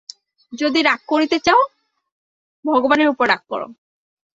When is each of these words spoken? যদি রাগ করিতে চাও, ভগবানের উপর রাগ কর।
যদি 0.53 0.79
রাগ 0.81 0.99
করিতে 1.07 1.37
চাও, 1.39 1.61
ভগবানের 2.65 3.07
উপর 3.07 3.25
রাগ 3.27 3.41
কর। 3.49 3.61